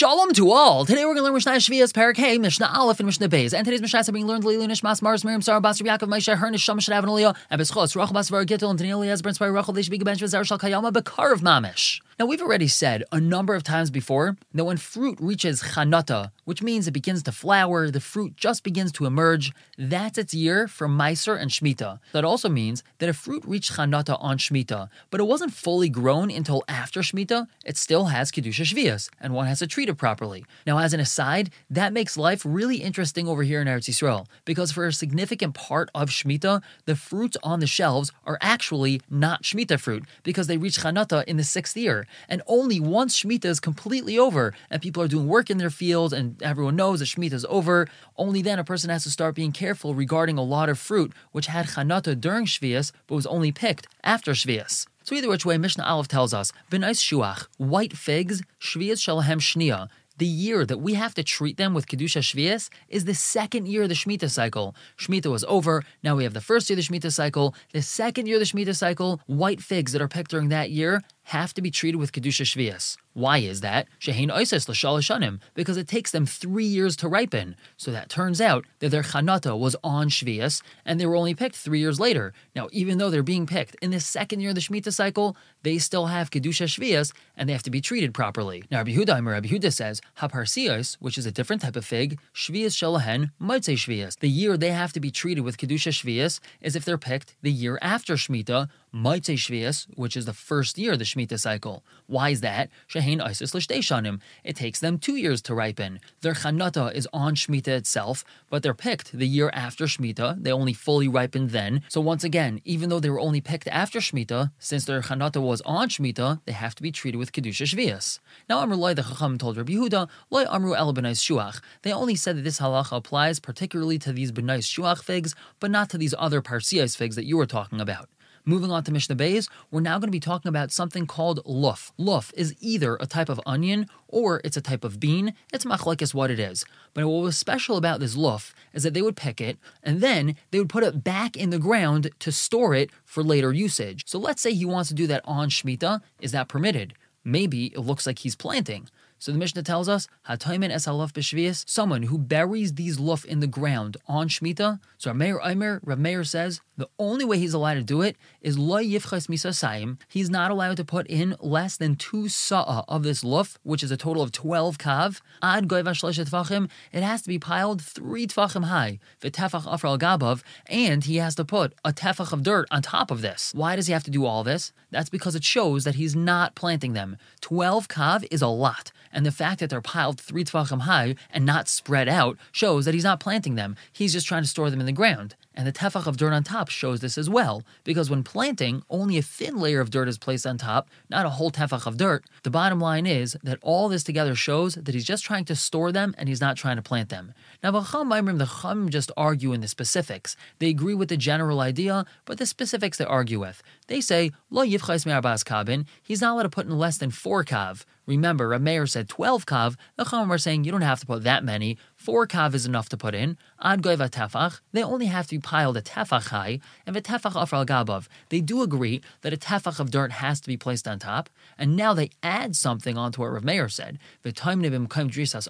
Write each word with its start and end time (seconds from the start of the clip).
Shalom 0.00 0.32
to 0.32 0.50
all. 0.50 0.86
Today 0.86 1.04
we're 1.04 1.12
going 1.12 1.18
to 1.18 1.24
learn 1.24 1.34
Mishnah 1.34 1.52
Shvias 1.56 1.92
Perek 1.92 2.16
Hey, 2.16 2.38
Mishnah 2.38 2.70
Aleph, 2.72 3.00
and 3.00 3.06
Mishnah 3.06 3.28
Beis. 3.28 3.52
And 3.52 3.66
today's 3.66 3.82
Mishnah 3.82 4.02
are 4.08 4.12
being 4.12 4.26
learned 4.26 4.44
L'ilui 4.44 4.66
Nishmas 4.66 5.02
Mars 5.02 5.24
Miriam 5.24 5.42
Sarah 5.42 5.60
Basri 5.60 5.82
Yaakov 5.82 6.08
Moshe 6.08 6.34
Her 6.34 6.46
Nisham 6.50 6.78
Shadav 6.78 7.36
and 7.50 7.60
Beschos 7.60 7.94
Rachel 7.94 8.14
Basvar 8.14 8.46
Gittel 8.46 8.70
and 8.70 8.78
Daniel 8.78 9.00
Yezber 9.00 9.26
Inspire 9.26 9.52
Rachel 9.52 9.74
be 9.74 9.82
Gebench 9.82 10.20
Vizar 10.22 10.42
Shal 10.42 10.58
Kayama 10.58 10.90
Bekar 10.90 11.34
of 11.34 11.42
Mamish. 11.42 12.00
Now 12.20 12.26
we've 12.26 12.42
already 12.42 12.68
said 12.68 13.02
a 13.10 13.18
number 13.18 13.54
of 13.54 13.62
times 13.62 13.90
before 13.90 14.36
that 14.52 14.66
when 14.66 14.76
fruit 14.76 15.16
reaches 15.22 15.62
Chanata, 15.62 16.32
which 16.44 16.62
means 16.62 16.86
it 16.86 16.90
begins 16.90 17.22
to 17.22 17.32
flower, 17.32 17.90
the 17.90 17.98
fruit 17.98 18.36
just 18.36 18.62
begins 18.62 18.92
to 18.92 19.06
emerge, 19.06 19.54
that's 19.78 20.18
its 20.18 20.34
year 20.34 20.68
for 20.68 20.86
Meiser 20.86 21.40
and 21.40 21.50
Shemitah. 21.50 21.98
That 22.12 22.26
also 22.26 22.50
means 22.50 22.84
that 22.98 23.08
if 23.08 23.16
fruit 23.16 23.42
reached 23.46 23.72
Chanata 23.72 24.18
on 24.20 24.36
Shemitah, 24.36 24.90
but 25.10 25.18
it 25.18 25.24
wasn't 25.24 25.54
fully 25.54 25.88
grown 25.88 26.30
until 26.30 26.62
after 26.68 27.00
Shemitah, 27.00 27.46
it 27.64 27.78
still 27.78 28.04
has 28.08 28.30
Kedusha 28.30 28.66
Shvias, 28.66 29.08
and 29.18 29.32
one 29.32 29.46
has 29.46 29.60
to 29.60 29.66
treat 29.66 29.88
it 29.88 29.94
properly. 29.94 30.44
Now, 30.66 30.76
as 30.76 30.92
an 30.92 31.00
aside, 31.00 31.48
that 31.70 31.94
makes 31.94 32.18
life 32.18 32.42
really 32.44 32.82
interesting 32.82 33.28
over 33.28 33.44
here 33.44 33.62
in 33.62 33.66
Eretz 33.66 33.88
Yisrael, 33.88 34.26
because 34.44 34.72
for 34.72 34.86
a 34.86 34.92
significant 34.92 35.54
part 35.54 35.88
of 35.94 36.10
Shemitah, 36.10 36.62
the 36.84 36.96
fruits 36.96 37.38
on 37.42 37.60
the 37.60 37.66
shelves 37.66 38.12
are 38.26 38.36
actually 38.42 39.00
not 39.08 39.42
Shemitah 39.42 39.80
fruit, 39.80 40.04
because 40.22 40.48
they 40.48 40.58
reach 40.58 40.80
Chanata 40.80 41.24
in 41.24 41.38
the 41.38 41.44
sixth 41.44 41.78
year. 41.78 42.06
And 42.28 42.42
only 42.46 42.80
once 42.80 43.18
Shemitah 43.20 43.46
is 43.46 43.60
completely 43.60 44.18
over, 44.18 44.54
and 44.70 44.82
people 44.82 45.02
are 45.02 45.08
doing 45.08 45.26
work 45.26 45.50
in 45.50 45.58
their 45.58 45.70
fields, 45.70 46.12
and 46.12 46.42
everyone 46.42 46.76
knows 46.76 47.00
that 47.00 47.06
Shemitah 47.06 47.32
is 47.32 47.46
over, 47.48 47.88
only 48.16 48.42
then 48.42 48.58
a 48.58 48.64
person 48.64 48.90
has 48.90 49.04
to 49.04 49.10
start 49.10 49.34
being 49.34 49.52
careful 49.52 49.94
regarding 49.94 50.38
a 50.38 50.42
lot 50.42 50.68
of 50.68 50.78
fruit 50.78 51.12
which 51.32 51.46
had 51.46 51.66
Chanata 51.66 52.20
during 52.20 52.46
Shvias, 52.46 52.92
but 53.06 53.14
was 53.14 53.26
only 53.26 53.52
picked 53.52 53.86
after 54.04 54.32
Shvias. 54.32 54.86
So 55.02 55.14
either 55.14 55.28
which 55.28 55.46
way, 55.46 55.58
Mishnah 55.58 55.84
Aleph 55.84 56.08
tells 56.08 56.34
us, 56.34 56.52
B'nais 56.70 57.00
shuach, 57.00 57.46
white 57.56 57.96
figs, 57.96 58.42
Shvias 58.60 59.00
shalahem 59.00 59.40
shnia, 59.40 59.88
the 60.20 60.26
year 60.26 60.66
that 60.66 60.76
we 60.78 60.94
have 60.94 61.14
to 61.14 61.22
treat 61.22 61.56
them 61.56 61.72
with 61.72 61.86
Kedusha 61.86 62.20
Shvias 62.20 62.68
is 62.88 63.06
the 63.06 63.14
second 63.14 63.66
year 63.66 63.84
of 63.84 63.88
the 63.88 63.94
Shemitah 63.94 64.30
cycle. 64.30 64.76
Shemitah 64.98 65.30
was 65.30 65.44
over, 65.44 65.82
now 66.02 66.14
we 66.14 66.24
have 66.24 66.34
the 66.34 66.42
first 66.42 66.68
year 66.68 66.78
of 66.78 66.86
the 66.86 66.92
Shemitah 66.92 67.10
cycle. 67.10 67.54
The 67.72 67.80
second 67.80 68.26
year 68.26 68.36
of 68.36 68.40
the 68.40 68.44
Shemitah 68.44 68.76
cycle, 68.76 69.22
white 69.26 69.62
figs 69.62 69.92
that 69.92 70.02
are 70.02 70.08
picked 70.08 70.30
during 70.30 70.50
that 70.50 70.70
year 70.70 71.02
have 71.30 71.54
to 71.54 71.62
be 71.62 71.70
treated 71.70 71.98
with 71.98 72.12
Kedusha 72.12 72.44
Shvias. 72.44 72.96
Why 73.12 73.38
is 73.38 73.60
that? 73.60 73.88
Shehein 74.00 74.30
Isis 74.30 74.68
l'shalashanim, 74.68 75.40
because 75.54 75.76
it 75.76 75.88
takes 75.88 76.10
them 76.10 76.26
three 76.26 76.64
years 76.64 76.96
to 76.96 77.08
ripen. 77.08 77.56
So 77.76 77.90
that 77.90 78.08
turns 78.08 78.40
out 78.40 78.64
that 78.78 78.90
their 78.90 79.02
chanata 79.02 79.58
was 79.58 79.74
on 79.82 80.08
Shvias, 80.10 80.62
and 80.84 81.00
they 81.00 81.06
were 81.06 81.16
only 81.16 81.34
picked 81.34 81.56
three 81.56 81.80
years 81.80 81.98
later. 81.98 82.32
Now, 82.54 82.68
even 82.72 82.98
though 82.98 83.10
they're 83.10 83.22
being 83.22 83.46
picked 83.46 83.76
in 83.82 83.90
the 83.90 84.00
second 84.00 84.40
year 84.40 84.50
of 84.50 84.54
the 84.54 84.60
Shemitah 84.60 84.92
cycle, 84.92 85.36
they 85.62 85.78
still 85.78 86.06
have 86.06 86.30
Kedusha 86.30 86.66
Shvias, 86.66 87.12
and 87.36 87.48
they 87.48 87.52
have 87.52 87.64
to 87.64 87.70
be 87.70 87.80
treated 87.80 88.14
properly. 88.14 88.64
Now, 88.70 88.78
Rabbi 88.78 88.92
Yehuda, 88.92 89.26
Rabbi 89.26 89.48
Yehuda 89.48 89.72
says, 89.72 90.00
Haparsios, 90.18 90.96
which 91.00 91.18
is 91.18 91.26
a 91.26 91.32
different 91.32 91.62
type 91.62 91.76
of 91.76 91.84
fig, 91.84 92.18
Shvias 92.34 92.74
shalahen, 92.74 93.30
Motzei 93.40 93.74
Shvias. 93.74 94.18
The 94.18 94.28
year 94.28 94.56
they 94.56 94.70
have 94.70 94.92
to 94.92 95.00
be 95.00 95.10
treated 95.10 95.42
with 95.42 95.58
Kedusha 95.58 95.92
Shvias 95.92 96.40
is 96.60 96.76
if 96.76 96.84
they're 96.84 96.98
picked 96.98 97.36
the 97.42 97.52
year 97.52 97.78
after 97.82 98.14
Shemitah, 98.14 98.68
Motzei 98.94 99.36
Shvias, 99.36 99.86
which 99.94 100.16
is 100.16 100.24
the 100.24 100.32
first 100.32 100.76
year 100.76 100.92
of 100.92 100.98
the 100.98 101.04
Shemitah 101.04 101.38
cycle. 101.38 101.84
Why 102.06 102.30
is 102.30 102.40
that? 102.40 102.70
Shehein 102.88 103.20
Isis 103.20 103.54
l'shteishanim. 103.54 104.20
It 104.42 104.56
takes 104.56 104.80
them 104.80 104.98
two 104.98 105.14
years 105.14 105.40
to 105.42 105.54
ripen. 105.54 106.00
Their 106.22 106.34
chanata 106.34 106.92
is 106.92 107.06
on 107.12 107.36
Shemitah 107.36 107.68
itself, 107.68 108.24
but 108.48 108.64
they're 108.64 108.74
picked 108.74 109.12
the 109.12 109.28
year 109.28 109.50
after 109.52 109.84
Shemitah. 109.84 110.42
They 110.42 110.50
only 110.50 110.72
fully 110.72 111.06
ripened 111.06 111.50
then. 111.50 111.82
So 111.88 112.00
once 112.00 112.24
again, 112.24 112.60
even 112.64 112.88
though 112.88 112.98
they 112.98 113.10
were 113.10 113.20
only 113.20 113.40
picked 113.40 113.68
after 113.68 114.00
Shemitah, 114.00 114.50
since 114.58 114.84
their 114.84 115.02
chanata 115.02 115.40
was 115.40 115.60
on 115.62 115.88
Shemitah, 115.88 116.40
they 116.44 116.52
have 116.52 116.74
to 116.74 116.82
be 116.82 116.90
treated 116.90 117.18
with 117.18 117.30
Kedusha 117.32 117.66
Shvias. 117.66 118.18
Now 118.48 118.58
Amr 118.58 118.74
Loi 118.74 118.94
the 118.94 119.02
Chacham 119.02 119.38
told 119.38 119.56
Rabbi 119.56 119.74
Yehuda, 119.74 120.08
Loi 120.30 120.44
Amru 120.50 120.74
El 120.74 120.92
Benais 120.94 121.20
Shuach. 121.20 121.60
They 121.82 121.92
only 121.92 122.16
said 122.16 122.36
that 122.36 122.42
this 122.42 122.58
halacha 122.58 122.96
applies 122.96 123.38
particularly 123.38 123.98
to 124.00 124.12
these 124.12 124.32
Benais 124.32 124.66
Shuach 124.66 125.04
figs, 125.04 125.36
but 125.60 125.70
not 125.70 125.90
to 125.90 125.98
these 125.98 126.14
other 126.18 126.42
Parsias 126.42 126.96
figs 126.96 127.14
that 127.14 127.24
you 127.24 127.36
were 127.36 127.46
talking 127.46 127.80
about. 127.80 128.08
Moving 128.44 128.70
on 128.70 128.84
to 128.84 128.92
Mishnah 128.92 129.16
Beis, 129.16 129.48
we're 129.70 129.80
now 129.80 129.98
going 129.98 130.08
to 130.08 130.12
be 130.12 130.20
talking 130.20 130.48
about 130.48 130.72
something 130.72 131.06
called 131.06 131.40
luf. 131.44 131.92
Luf 131.98 132.32
is 132.34 132.54
either 132.60 132.96
a 132.96 133.06
type 133.06 133.28
of 133.28 133.40
onion 133.44 133.86
or 134.08 134.40
it's 134.44 134.56
a 134.56 134.62
type 134.62 134.82
of 134.82 134.98
bean. 134.98 135.34
It's 135.52 135.66
machlekes 135.66 136.14
what 136.14 136.30
it 136.30 136.38
is. 136.38 136.64
But 136.94 137.06
what 137.06 137.22
was 137.22 137.36
special 137.36 137.76
about 137.76 138.00
this 138.00 138.16
luf 138.16 138.54
is 138.72 138.82
that 138.82 138.94
they 138.94 139.02
would 139.02 139.16
pick 139.16 139.40
it 139.40 139.58
and 139.82 140.00
then 140.00 140.36
they 140.50 140.58
would 140.58 140.70
put 140.70 140.84
it 140.84 141.04
back 141.04 141.36
in 141.36 141.50
the 141.50 141.58
ground 141.58 142.10
to 142.20 142.32
store 142.32 142.74
it 142.74 142.90
for 143.04 143.22
later 143.22 143.52
usage. 143.52 144.04
So 144.06 144.18
let's 144.18 144.40
say 144.40 144.54
he 144.54 144.64
wants 144.64 144.88
to 144.88 144.94
do 144.94 145.06
that 145.08 145.22
on 145.24 145.50
Shemitah. 145.50 146.00
Is 146.20 146.32
that 146.32 146.48
permitted? 146.48 146.94
Maybe 147.22 147.66
it 147.66 147.80
looks 147.80 148.06
like 148.06 148.20
he's 148.20 148.36
planting. 148.36 148.88
So 149.20 149.32
the 149.32 149.38
Mishnah 149.38 149.64
tells 149.64 149.86
us, 149.86 150.08
Hataymin 150.26 150.70
es 150.70 150.86
halaf 150.86 151.12
b'shvius, 151.12 151.68
someone 151.68 152.04
who 152.04 152.16
buries 152.16 152.72
these 152.72 152.98
luf 152.98 153.26
in 153.26 153.40
the 153.40 153.46
ground 153.46 153.98
on 154.08 154.30
Shemitah. 154.30 154.80
So 154.96 155.12
Rameir 155.12 155.38
Aimer, 155.44 155.82
Rav 155.84 155.98
Meir 155.98 156.24
says, 156.24 156.62
the 156.80 156.88
only 156.98 157.26
way 157.26 157.36
he's 157.36 157.52
allowed 157.52 157.74
to 157.74 157.82
do 157.82 158.00
it 158.00 158.16
is 158.40 158.58
lo 158.58 158.78
yifchas 158.78 159.28
misasayim. 159.28 159.98
He's 160.08 160.30
not 160.30 160.50
allowed 160.50 160.78
to 160.78 160.84
put 160.86 161.06
in 161.08 161.36
less 161.38 161.76
than 161.76 161.94
two 161.94 162.30
sa'ah 162.30 162.86
of 162.88 163.02
this 163.02 163.22
luf, 163.22 163.58
which 163.62 163.82
is 163.82 163.90
a 163.90 163.98
total 163.98 164.22
of 164.22 164.32
12 164.32 164.78
kav. 164.78 165.20
Ad 165.42 165.68
tvachim, 165.68 166.70
it 166.90 167.02
has 167.02 167.20
to 167.20 167.28
be 167.28 167.38
piled 167.38 167.82
three 167.82 168.26
tvachim 168.26 168.64
high, 168.64 168.98
v'tefach 169.20 169.64
afral 169.64 169.98
gabav, 169.98 170.42
and 170.68 171.04
he 171.04 171.16
has 171.16 171.34
to 171.34 171.44
put 171.44 171.74
a 171.84 171.92
tefach 171.92 172.32
of 172.32 172.42
dirt 172.42 172.66
on 172.70 172.80
top 172.80 173.10
of 173.10 173.20
this. 173.20 173.52
Why 173.54 173.76
does 173.76 173.86
he 173.86 173.92
have 173.92 174.04
to 174.04 174.10
do 174.10 174.24
all 174.24 174.42
this? 174.42 174.72
That's 174.90 175.10
because 175.10 175.34
it 175.34 175.44
shows 175.44 175.84
that 175.84 175.96
he's 175.96 176.16
not 176.16 176.54
planting 176.54 176.94
them. 176.94 177.18
12 177.42 177.88
kav 177.88 178.26
is 178.30 178.40
a 178.40 178.48
lot. 178.48 178.90
And 179.12 179.26
the 179.26 179.32
fact 179.32 179.60
that 179.60 179.70
they're 179.70 179.80
piled 179.80 180.20
three 180.20 180.44
tvachim 180.44 180.82
high 180.82 181.16
and 181.30 181.44
not 181.44 181.68
spread 181.68 182.08
out 182.08 182.38
shows 182.52 182.84
that 182.84 182.94
he's 182.94 183.04
not 183.04 183.20
planting 183.20 183.54
them. 183.56 183.76
He's 183.92 184.12
just 184.12 184.26
trying 184.26 184.42
to 184.42 184.48
store 184.48 184.70
them 184.70 184.80
in 184.80 184.86
the 184.86 184.92
ground. 184.92 185.34
And 185.54 185.66
the 185.66 185.72
tefach 185.72 186.06
of 186.06 186.16
dirt 186.16 186.32
on 186.32 186.44
top 186.44 186.68
shows 186.68 187.00
this 187.00 187.18
as 187.18 187.28
well, 187.28 187.64
because 187.82 188.08
when 188.08 188.22
planting, 188.22 188.82
only 188.88 189.18
a 189.18 189.22
thin 189.22 189.58
layer 189.58 189.80
of 189.80 189.90
dirt 189.90 190.08
is 190.08 190.16
placed 190.16 190.46
on 190.46 190.58
top, 190.58 190.88
not 191.10 191.26
a 191.26 191.30
whole 191.30 191.50
tefach 191.50 191.86
of 191.86 191.96
dirt. 191.96 192.24
The 192.44 192.50
bottom 192.50 192.80
line 192.80 193.04
is 193.04 193.36
that 193.42 193.58
all 193.60 193.88
this 193.88 194.04
together 194.04 194.34
shows 194.34 194.76
that 194.76 194.94
he's 194.94 195.04
just 195.04 195.24
trying 195.24 195.44
to 195.46 195.56
store 195.56 195.90
them 195.90 196.14
and 196.16 196.28
he's 196.28 196.40
not 196.40 196.56
trying 196.56 196.76
to 196.76 196.82
plant 196.82 197.08
them. 197.08 197.34
Now, 197.62 197.72
the 197.72 198.50
Chum 198.62 198.88
just 198.90 199.12
argue 199.16 199.52
in 199.52 199.60
the 199.60 199.68
specifics. 199.68 200.36
They 200.60 200.68
agree 200.68 200.94
with 200.94 201.08
the 201.08 201.16
general 201.16 201.60
idea, 201.60 202.06
but 202.24 202.38
the 202.38 202.46
specifics 202.46 202.96
they 202.98 203.04
argue 203.04 203.40
with. 203.40 203.62
They 203.88 204.00
say, 204.00 204.30
Lo 204.50 204.64
yivchais 204.64 205.04
me'arbas 205.04 205.44
kabin, 205.44 205.84
he's 206.02 206.20
not 206.20 206.34
allowed 206.34 206.44
to 206.44 206.48
put 206.48 206.66
in 206.66 206.78
less 206.78 206.96
than 206.96 207.10
four 207.10 207.44
kav. 207.44 207.84
Remember, 208.06 208.48
Rameir 208.48 208.88
said 208.88 209.08
12 209.08 209.46
kav. 209.46 209.76
The 209.96 210.04
Chum 210.04 210.32
are 210.32 210.38
saying 210.38 210.64
you 210.64 210.72
don't 210.72 210.80
have 210.80 211.00
to 211.00 211.06
put 211.06 211.22
that 211.24 211.44
many. 211.44 211.78
Four 211.94 212.26
kav 212.26 212.54
is 212.54 212.66
enough 212.66 212.88
to 212.88 212.96
put 212.96 213.14
in. 213.14 213.36
Ad 213.62 213.82
goiva 213.82 214.10
tefach, 214.10 214.60
they 214.72 214.82
only 214.82 215.06
have 215.06 215.26
to 215.26 215.36
be 215.36 215.40
piled 215.40 215.76
a 215.76 215.82
tefach 215.82 216.28
high, 216.28 216.60
and 216.86 216.96
the 216.96 217.02
tefach 217.02 217.32
afral 217.32 217.66
gabav. 217.66 218.08
They 218.30 218.40
do 218.40 218.62
agree 218.62 219.02
that 219.20 219.34
a 219.34 219.36
tefach 219.36 219.78
of 219.78 219.90
dirt 219.90 220.12
has 220.12 220.40
to 220.40 220.48
be 220.48 220.56
placed 220.56 220.88
on 220.88 220.98
top, 220.98 221.28
and 221.58 221.76
now 221.76 221.92
they 221.92 222.10
add 222.22 222.56
something 222.56 222.96
onto 222.96 223.20
what 223.20 223.32
Rav 223.32 223.44
Meir 223.44 223.68
said. 223.68 223.98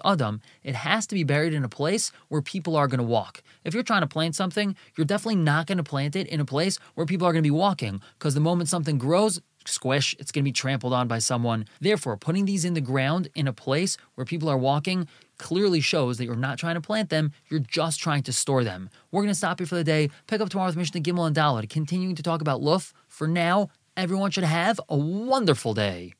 Adam, 0.05 0.41
it 0.63 0.75
has 0.75 1.07
to 1.07 1.15
be 1.15 1.23
buried 1.23 1.53
in 1.53 1.63
a 1.63 1.69
place 1.69 2.11
where 2.27 2.41
people 2.41 2.75
are 2.75 2.87
going 2.87 2.97
to 2.99 3.03
walk. 3.03 3.41
If 3.63 3.73
you're 3.73 3.83
trying 3.83 4.01
to 4.01 4.07
plant 4.07 4.35
something, 4.35 4.75
you're 4.95 5.05
definitely 5.05 5.37
not 5.37 5.67
going 5.67 5.77
to 5.77 5.83
plant 5.83 6.15
it 6.15 6.27
in 6.27 6.39
a 6.39 6.45
place 6.45 6.77
where 6.95 7.05
people 7.05 7.27
are 7.27 7.31
going 7.31 7.43
to 7.43 7.47
be 7.47 7.51
walking, 7.51 8.01
because 8.19 8.33
the 8.33 8.39
moment 8.39 8.69
something 8.69 8.97
grows, 8.97 9.39
squish, 9.65 10.15
it's 10.19 10.31
going 10.31 10.43
to 10.43 10.47
be 10.47 10.51
trampled 10.51 10.93
on 10.93 11.07
by 11.07 11.19
someone. 11.19 11.65
Therefore, 11.79 12.17
putting 12.17 12.45
these 12.45 12.65
in 12.65 12.73
the 12.73 12.81
ground 12.81 13.29
in 13.35 13.47
a 13.47 13.53
place 13.53 13.97
where 14.15 14.25
people 14.25 14.49
are 14.49 14.57
walking 14.57 15.07
clearly 15.37 15.81
shows 15.81 16.17
that 16.17 16.25
you're 16.25 16.35
not 16.35 16.59
trying 16.59 16.75
to 16.75 16.81
plant 16.81 17.09
them, 17.09 17.31
you're 17.49 17.59
just 17.59 17.99
trying 17.99 18.23
to 18.23 18.31
store 18.31 18.63
them. 18.63 18.89
We're 19.11 19.21
going 19.21 19.31
to 19.31 19.35
stop 19.35 19.59
here 19.59 19.67
for 19.67 19.75
the 19.75 19.83
day, 19.83 20.09
pick 20.27 20.39
up 20.39 20.49
tomorrow 20.49 20.69
with 20.69 20.77
Mishnah 20.77 21.01
Gimel 21.01 21.25
and 21.25 21.35
Dalet, 21.35 21.69
continuing 21.69 22.15
to 22.15 22.23
talk 22.23 22.41
about 22.41 22.61
Luf. 22.61 22.93
For 23.07 23.27
now, 23.27 23.69
everyone 23.97 24.31
should 24.31 24.43
have 24.43 24.79
a 24.87 24.95
wonderful 24.95 25.73
day. 25.73 26.13